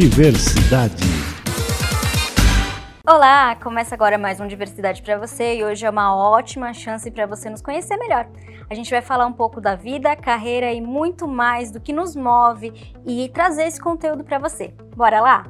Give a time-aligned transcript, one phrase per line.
[0.00, 1.04] Diversidade.
[3.06, 7.26] Olá, começa agora mais um Diversidade para você e hoje é uma ótima chance para
[7.26, 8.26] você nos conhecer melhor.
[8.70, 12.16] A gente vai falar um pouco da vida, carreira e muito mais do que nos
[12.16, 12.72] move
[13.04, 14.72] e trazer esse conteúdo para você.
[14.96, 15.44] Bora lá?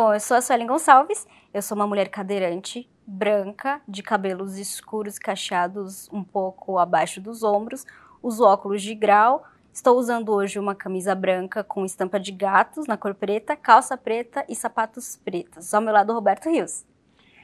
[0.00, 5.18] Bom, eu sou a Suelen Gonçalves, eu sou uma mulher cadeirante, branca, de cabelos escuros
[5.18, 7.84] cacheados um pouco abaixo dos ombros,
[8.22, 9.42] uso óculos de grau,
[9.72, 14.44] estou usando hoje uma camisa branca com estampa de gatos na cor preta, calça preta
[14.48, 15.74] e sapatos pretos.
[15.74, 16.86] Ao meu lado, Roberto Rios.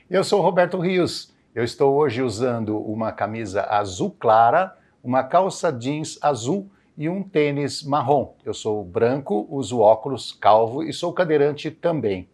[0.09, 1.35] Eu sou o Roberto Rios.
[1.53, 7.83] Eu estou hoje usando uma camisa azul clara, uma calça jeans azul e um tênis
[7.83, 8.33] marrom.
[8.45, 12.29] Eu sou branco, uso óculos, calvo e sou cadeirante também.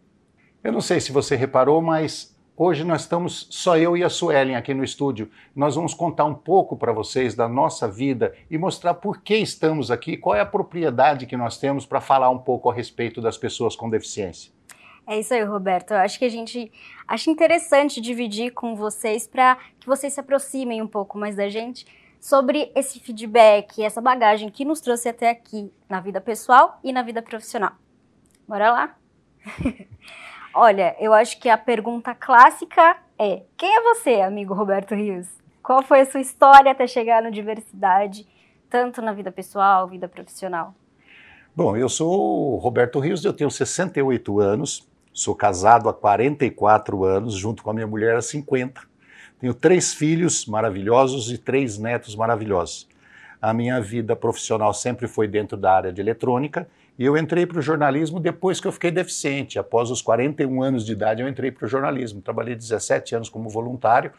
[0.63, 4.57] Eu não sei se você reparou, mas hoje nós estamos só eu e a Suelen
[4.57, 5.31] aqui no estúdio.
[5.57, 9.91] Nós vamos contar um pouco para vocês da nossa vida e mostrar por que estamos
[9.91, 13.39] aqui, qual é a propriedade que nós temos para falar um pouco a respeito das
[13.39, 14.53] pessoas com deficiência.
[15.07, 15.93] É isso aí, Roberto.
[15.93, 16.71] Eu acho que a gente
[17.09, 21.87] acha interessante dividir com vocês para que vocês se aproximem um pouco mais da gente
[22.21, 27.03] sobre esse feedback, essa bagagem que nos trouxe até aqui na vida pessoal e na
[27.03, 27.73] vida profissional.
[28.47, 28.97] Bora lá?
[30.53, 35.29] Olha, eu acho que a pergunta clássica é: quem é você, amigo Roberto Rios?
[35.63, 38.27] Qual foi a sua história até chegar na diversidade,
[38.69, 40.75] tanto na vida pessoal, vida profissional?
[41.55, 47.35] Bom, eu sou o Roberto Rios, eu tenho 68 anos, sou casado há 44 anos,
[47.35, 48.81] junto com a minha mulher há 50.
[49.39, 52.89] Tenho três filhos maravilhosos e três netos maravilhosos.
[53.41, 56.69] A minha vida profissional sempre foi dentro da área de eletrônica
[57.01, 59.59] e eu entrei para o jornalismo depois que eu fiquei deficiente.
[59.59, 62.21] Após os 41 anos de idade, eu entrei para o jornalismo.
[62.21, 64.13] Trabalhei 17 anos como voluntário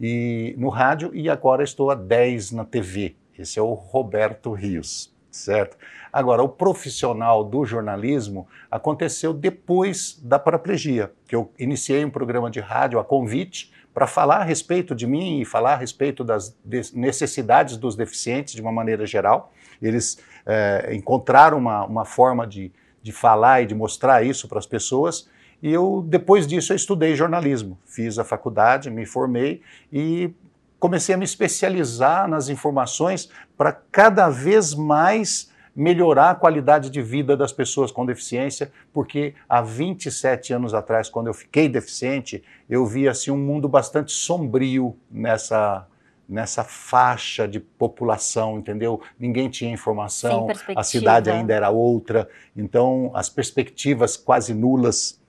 [0.00, 3.14] e no rádio e agora estou há 10 na TV.
[3.38, 5.76] Esse é o Roberto Rios, certo?
[6.12, 12.58] Agora, o profissional do jornalismo aconteceu depois da paraplegia, que eu iniciei um programa de
[12.58, 16.54] rádio a convite para falar a respeito de mim e falar a respeito das
[16.92, 19.50] necessidades dos deficientes de uma maneira geral.
[19.80, 22.70] Eles é, encontraram uma, uma forma de,
[23.02, 25.30] de falar e de mostrar isso para as pessoas.
[25.62, 27.78] E eu, depois disso, eu estudei jornalismo.
[27.86, 30.30] Fiz a faculdade, me formei e
[30.78, 37.36] comecei a me especializar nas informações para cada vez mais melhorar a qualidade de vida
[37.36, 43.10] das pessoas com deficiência, porque há 27 anos atrás, quando eu fiquei deficiente, eu via
[43.10, 45.86] assim, um mundo bastante sombrio nessa,
[46.26, 49.02] nessa faixa de população, entendeu?
[49.18, 52.26] Ninguém tinha informação, a cidade ainda era outra,
[52.56, 55.20] então as perspectivas quase nulas,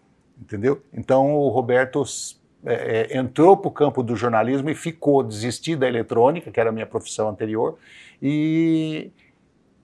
[0.41, 0.81] entendeu?
[0.93, 2.03] Então o Roberto
[2.65, 6.69] é, é entrou para o campo do jornalismo e ficou, desistiu da eletrônica, que era
[6.69, 7.77] a minha profissão anterior,
[8.21, 9.11] e,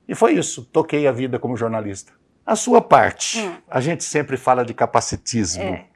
[0.08, 2.14] e foi isso, toquei a vida como jornalista.
[2.46, 3.56] A sua parte, hum.
[3.70, 5.64] a gente sempre fala de capacitismo.
[5.64, 5.88] É.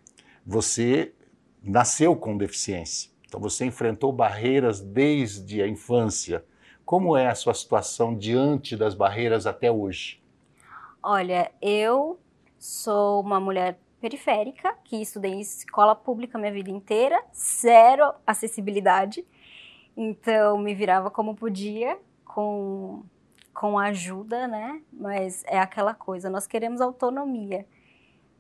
[0.46, 1.14] Você
[1.62, 6.44] nasceu com deficiência então você enfrentou barreiras desde a infância.
[6.86, 10.24] Como é a sua situação diante das barreiras até hoje?
[11.04, 12.18] Olha, eu
[12.58, 19.26] sou uma mulher periférica, que estudei em escola pública minha vida inteira, zero acessibilidade.
[19.96, 23.04] Então me virava como podia, com,
[23.58, 24.84] com ajuda, né?
[24.94, 27.66] Mas é aquela coisa, nós queremos autonomia.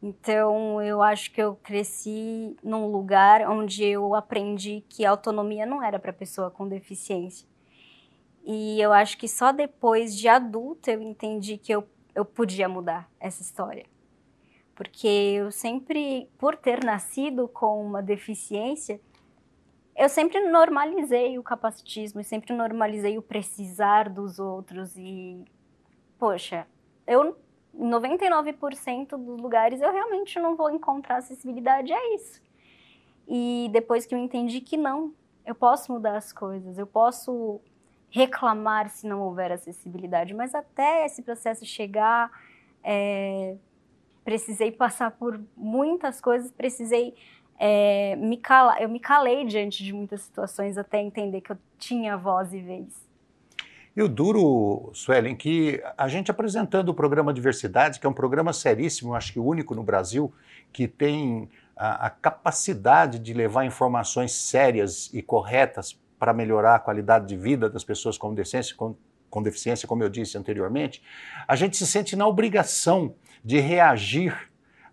[0.01, 5.97] Então, eu acho que eu cresci num lugar onde eu aprendi que autonomia não era
[5.97, 7.47] para pessoa com deficiência.
[8.45, 13.09] E eu acho que só depois de adulta eu entendi que eu, eu podia mudar
[13.19, 13.87] essa história.
[14.75, 19.01] Porque eu sempre, por ter nascido com uma deficiência,
[19.97, 25.43] eu sempre normalizei o capacitismo, sempre normalizei o precisar dos outros e,
[26.19, 26.67] poxa,
[27.07, 27.35] eu
[27.75, 32.41] 99% dos lugares eu realmente não vou encontrar acessibilidade, é isso.
[33.27, 35.13] E depois que eu entendi que não,
[35.45, 37.59] eu posso mudar as coisas, eu posso
[38.09, 42.31] reclamar se não houver acessibilidade, mas até esse processo chegar,
[42.83, 43.57] é,
[44.23, 47.15] precisei passar por muitas coisas, precisei
[47.59, 52.15] é, me calar, eu me calei diante de muitas situações até entender que eu tinha
[52.15, 53.07] voz e vez.
[53.95, 58.53] E o duro, Suelen, que a gente apresentando o programa Diversidade, que é um programa
[58.53, 60.31] seríssimo, acho que único no Brasil,
[60.71, 67.27] que tem a, a capacidade de levar informações sérias e corretas para melhorar a qualidade
[67.27, 68.95] de vida das pessoas com deficiência, com,
[69.31, 71.01] com deficiência, como eu disse anteriormente,
[71.47, 74.46] a gente se sente na obrigação de reagir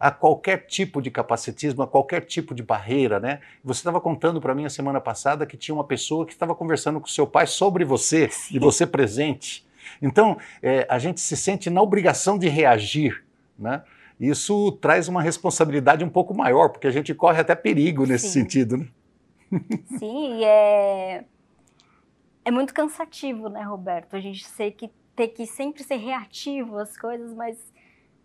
[0.04, 3.40] a qualquer tipo de capacitismo, a qualquer tipo de barreira, né?
[3.64, 7.00] Você estava contando para mim a semana passada que tinha uma pessoa que estava conversando
[7.00, 8.56] com seu pai sobre você Sim.
[8.56, 9.66] e você presente.
[10.02, 13.24] Então, é, a gente se sente na obrigação de reagir,
[13.58, 13.82] né?
[14.20, 18.42] Isso traz uma responsabilidade um pouco maior, porque a gente corre até perigo nesse Sim.
[18.42, 18.86] sentido, né?
[19.98, 21.24] Sim, e é,
[22.44, 24.16] é muito cansativo, né, Roberto?
[24.16, 27.56] A gente sei que ter que sempre ser reativo às coisas, mas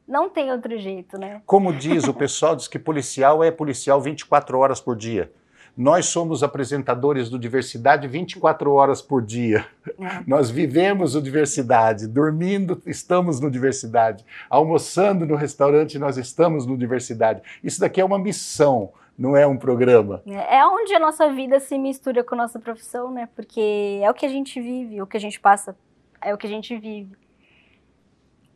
[0.09, 1.39] não tem outro jeito, né?
[1.45, 5.31] Como diz o pessoal, diz que policial é policial 24 horas por dia.
[5.77, 9.65] Nós somos apresentadores do Diversidade 24 horas por dia.
[9.87, 10.23] É.
[10.25, 17.41] Nós vivemos o Diversidade, dormindo, estamos no Diversidade, almoçando no restaurante, nós estamos no Diversidade.
[17.63, 20.23] Isso daqui é uma missão, não é um programa.
[20.25, 23.29] É, é onde a nossa vida se mistura com a nossa profissão, né?
[23.35, 25.77] Porque é o que a gente vive, o que a gente passa,
[26.19, 27.15] é o que a gente vive.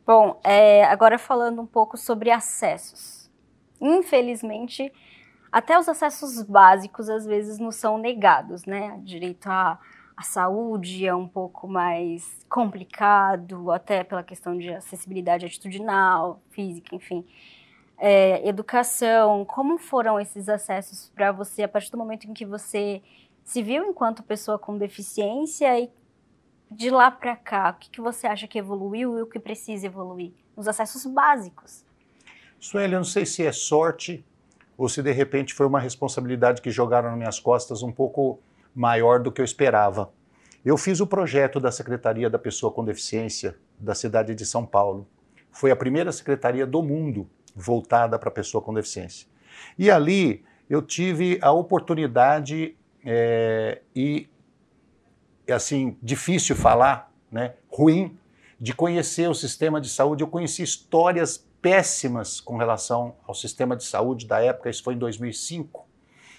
[0.06, 3.30] Bom, é, agora falando um pouco sobre acessos.
[3.80, 4.92] Infelizmente,
[5.50, 9.00] até os acessos básicos às vezes nos são negados, né?
[9.02, 9.78] Direito à,
[10.14, 17.24] à saúde é um pouco mais complicado, até pela questão de acessibilidade atitudinal, física, enfim.
[17.96, 23.00] É, educação, como foram esses acessos para você a partir do momento em que você
[23.42, 25.90] se viu enquanto pessoa com deficiência e
[26.70, 29.86] de lá para cá, o que, que você acha que evoluiu e o que precisa
[29.86, 30.32] evoluir?
[30.56, 31.84] Os acessos básicos.
[32.58, 34.24] Sueli, eu não sei se é sorte
[34.76, 38.40] ou se de repente foi uma responsabilidade que jogaram nas minhas costas um pouco
[38.74, 40.12] maior do que eu esperava.
[40.64, 45.06] Eu fiz o projeto da Secretaria da Pessoa com Deficiência da cidade de São Paulo.
[45.52, 49.28] Foi a primeira secretaria do mundo voltada para a pessoa com deficiência.
[49.78, 54.28] E ali eu tive a oportunidade é, e
[55.52, 58.16] assim, difícil falar, né, ruim,
[58.60, 60.22] de conhecer o sistema de saúde.
[60.22, 64.98] Eu conheci histórias péssimas com relação ao sistema de saúde da época, isso foi em
[64.98, 65.86] 2005.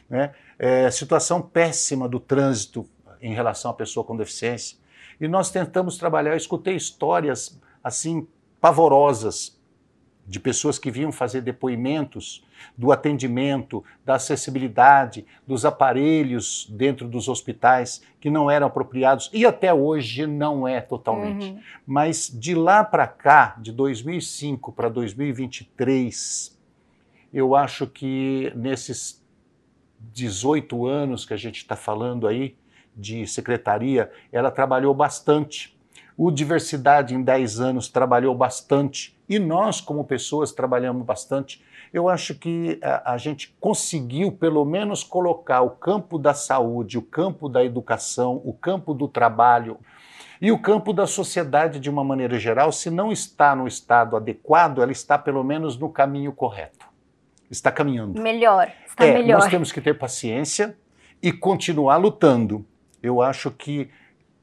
[0.09, 0.33] Né?
[0.59, 2.87] É, situação péssima do trânsito
[3.21, 4.77] em relação à pessoa com deficiência.
[5.19, 8.27] E nós tentamos trabalhar, eu escutei histórias assim
[8.61, 9.54] pavorosas
[10.25, 12.43] de pessoas que vinham fazer depoimentos
[12.75, 19.73] do atendimento, da acessibilidade, dos aparelhos dentro dos hospitais que não eram apropriados e até
[19.73, 21.51] hoje não é totalmente.
[21.51, 21.59] Uhum.
[21.85, 26.57] Mas de lá para cá, de 2005 para 2023,
[27.31, 29.23] eu acho que nesses
[30.13, 32.55] 18 anos que a gente está falando aí
[32.95, 35.74] de secretaria, ela trabalhou bastante.
[36.17, 41.63] O Diversidade em 10 anos trabalhou bastante e nós, como pessoas, trabalhamos bastante.
[41.91, 47.01] Eu acho que a, a, gente conseguiu, pelo menos, colocar o campo da saúde, o
[47.01, 49.77] campo da educação, o campo do trabalho
[50.41, 52.71] e o campo da sociedade de uma maneira geral.
[52.71, 56.85] Se não está no estado adequado, ela está pelo menos no caminho correto.
[57.49, 58.21] Está caminhando.
[58.21, 59.39] Melhor, está é, melhor.
[59.39, 60.77] Nós temos que ter paciência
[61.21, 62.65] e continuar lutando.
[63.01, 63.89] Eu acho que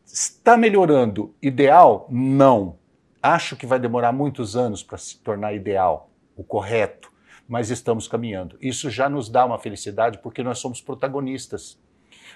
[0.05, 1.35] está melhorando.
[1.43, 2.07] Ideal?
[2.11, 2.79] Não
[3.23, 7.13] Acho que vai demorar muitos anos para se tornar ideal, o correto,
[7.47, 8.59] mas estamos caminhando.
[8.61, 11.79] Isso já nos dá uma felicidade porque nós somos protagonistas.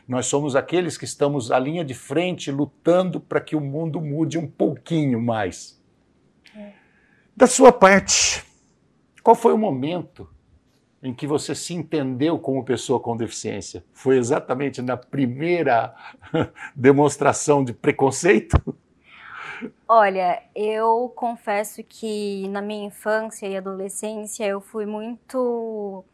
[0.06, 4.38] Nós somos aqueles que estamos à linha de frente lutando para que o mundo mude
[4.38, 5.82] um pouquinho mais.
[6.54, 6.74] É.
[7.36, 8.44] Da sua parte,
[9.24, 10.30] qual foi o momento
[11.06, 13.84] em que você se entendeu como pessoa com deficiência?
[13.92, 15.94] Foi exatamente na primeira
[16.74, 18.56] demonstração de preconceito?
[19.88, 26.04] Olha, eu confesso que na minha infância e adolescência eu fui muito.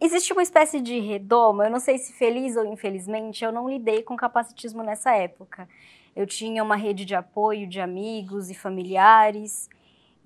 [0.00, 4.02] Existe uma espécie de redoma, eu não sei se feliz ou infelizmente, eu não lidei
[4.02, 5.68] com capacitismo nessa época.
[6.14, 9.70] Eu tinha uma rede de apoio de amigos e familiares,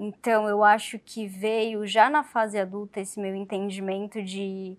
[0.02, 4.74] então eu acho que veio já na fase adulta esse meu entendimento de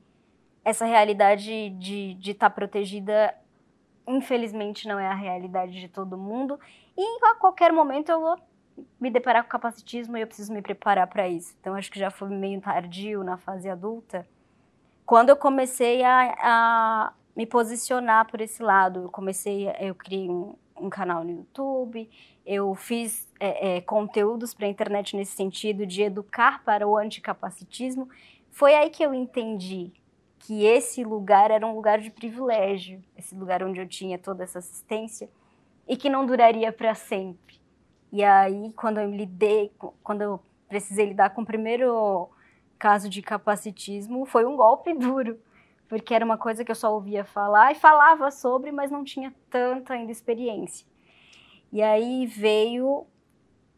[0.65, 3.31] essa realidade de estar tá protegida,
[4.07, 6.59] infelizmente não é a realidade de todo mundo
[6.97, 8.39] e a qualquer momento eu vou
[8.99, 11.55] me deparar com capacitismo e eu preciso me preparar para isso.
[11.59, 14.27] Então acho que já foi meio tardio na fase adulta.
[15.05, 20.55] Quando eu comecei a, a me posicionar por esse lado, eu comecei, eu criei um,
[20.75, 22.09] um canal no YouTube,
[22.45, 28.09] eu fiz é, é, conteúdos para a internet nesse sentido de educar para o anticapacitismo.
[28.49, 29.91] Foi aí que eu entendi
[30.39, 34.59] que esse lugar era um lugar de privilégio, esse lugar onde eu tinha toda essa
[34.59, 35.29] assistência
[35.87, 37.59] e que não duraria para sempre.
[38.11, 39.71] E aí, quando eu lidei,
[40.03, 42.29] quando eu precisei lidar com o primeiro
[42.77, 45.39] caso de capacitismo, foi um golpe duro,
[45.87, 49.33] porque era uma coisa que eu só ouvia falar e falava sobre, mas não tinha
[49.49, 50.90] tanta ainda experiência.
[51.71, 53.05] E aí veio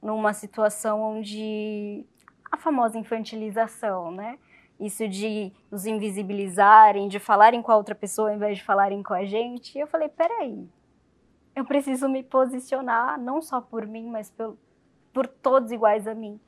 [0.01, 2.05] numa situação onde
[2.51, 4.37] a famosa infantilização, né?
[4.79, 9.13] Isso de nos invisibilizarem, de falarem com a outra pessoa ao invés de falarem com
[9.13, 9.77] a gente.
[9.77, 10.67] E eu falei, peraí,
[11.55, 14.57] eu preciso me posicionar não só por mim, mas por,
[15.13, 16.39] por todos iguais a mim.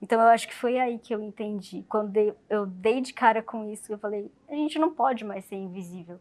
[0.00, 1.84] Então eu acho que foi aí que eu entendi.
[1.88, 2.16] Quando
[2.48, 6.20] eu dei de cara com isso, eu falei, a gente não pode mais ser invisível.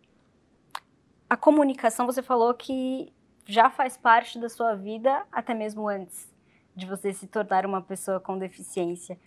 [1.30, 3.14] A comunicação, você falou que
[3.48, 6.30] já faz parte da sua vida até mesmo antes
[6.75, 9.18] de você se tornar uma pessoa com deficiência.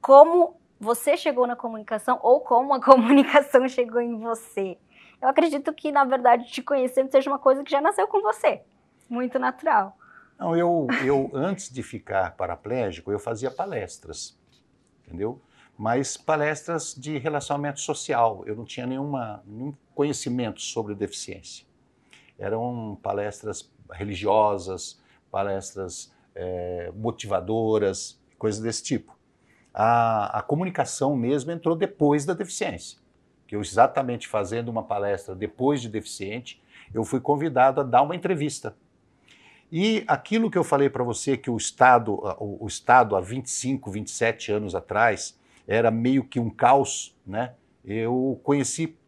[0.00, 4.78] Como você chegou na comunicação ou como a comunicação chegou em você?
[5.20, 8.62] Eu acredito que, na verdade, te conhecendo seja uma coisa que já nasceu com você,
[9.08, 9.94] muito natural.
[10.38, 14.38] Não, eu, eu antes de ficar paraplégico, eu fazia palestras,
[15.04, 15.42] entendeu?
[15.76, 18.42] Mas palestras de relacionamento social.
[18.46, 21.66] Eu não tinha nenhuma, nenhum conhecimento sobre deficiência.
[22.40, 29.16] Eram palestras religiosas, palestras é, motivadoras, coisas desse tipo.
[29.72, 32.98] A, a comunicação mesmo entrou depois da deficiência.
[33.46, 36.60] Que eu exatamente fazendo uma palestra depois de deficiente,
[36.92, 38.74] eu fui convidado a dar uma entrevista
[39.72, 43.88] e aquilo que eu falei para você que o Estado, o, o Estado há 25,
[43.88, 47.54] 27 anos atrás era meio que um caos, né?
[47.84, 48.98] Eu conheci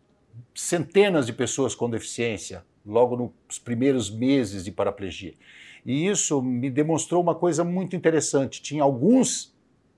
[0.54, 5.34] centenas de pessoas com deficiência logo nos primeiros meses de paraplegia.
[5.84, 8.62] E isso me demonstrou uma coisa muito interessante.
[8.62, 9.54] Tinha alguns,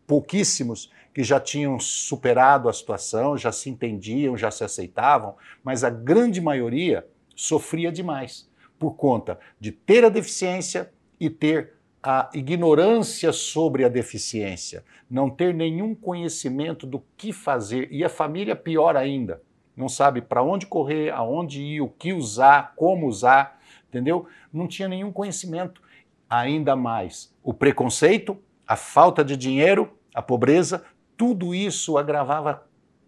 [0.07, 5.91] pouquíssimos, que já tinham superado a situação, já se entendiam, já se aceitavam, mas a
[5.91, 8.49] grande maioria sofria demais
[8.79, 15.55] por conta de ter a deficiência e ter a ignorância sobre a deficiência, não ter
[15.55, 19.41] nenhum conhecimento do que fazer e a família pior ainda,
[19.77, 24.27] não sabe para onde correr, aonde ir, o que usar, como usar, entendeu?
[24.53, 25.83] Não tinha nenhum conhecimento.
[26.29, 30.85] Ainda mais o preconceito, a falta de dinheiro, a pobreza,
[31.17, 32.67] tudo isso agravava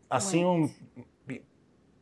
[0.08, 0.70] assim um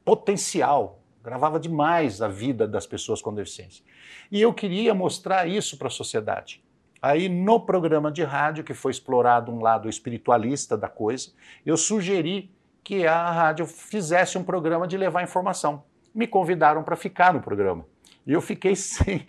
[0.04, 3.83] potencial gravava demais a vida das pessoas com deficiência.
[4.30, 6.62] E eu queria mostrar isso para a sociedade.
[7.00, 11.33] Aí, no programa de rádio, que foi explorado um lado espiritualista da coisa,
[11.64, 12.50] eu sugeri
[12.85, 15.83] que a rádio fizesse um programa de levar informação.
[16.14, 17.87] Me convidaram para ficar no programa.
[18.26, 19.26] E eu fiquei sem.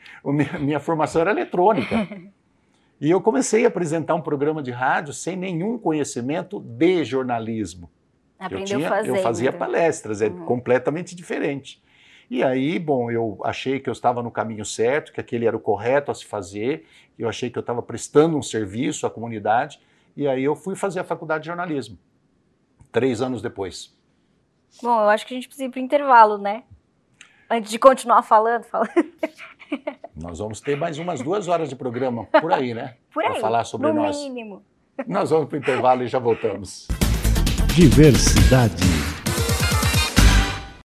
[0.60, 2.08] Minha formação era eletrônica.
[3.00, 7.92] E eu comecei a apresentar um programa de rádio sem nenhum conhecimento de jornalismo.
[8.40, 9.16] Aprendeu eu, tinha, fazendo.
[9.16, 10.46] eu fazia palestras, é uhum.
[10.46, 11.84] completamente diferente.
[12.30, 15.60] E aí, bom, eu achei que eu estava no caminho certo, que aquele era o
[15.60, 16.86] correto a se fazer,
[17.20, 19.80] eu achei que eu estava prestando um serviço à comunidade,
[20.16, 21.98] e aí eu fui fazer a faculdade de jornalismo,
[22.96, 23.94] três anos depois.
[24.82, 26.64] Bom, eu acho que a gente precisa ir para o intervalo, né?
[27.50, 28.90] Antes de continuar falando, falando.
[30.16, 32.96] Nós vamos ter mais umas duas horas de programa por aí, né?
[33.14, 33.32] Por aí.
[33.32, 34.18] Para falar sobre no nós.
[34.18, 34.64] mínimo.
[35.08, 36.88] Nós vamos para o intervalo e já voltamos.
[37.76, 38.95] Diversidade